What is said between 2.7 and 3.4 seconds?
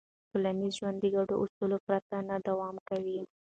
کوي.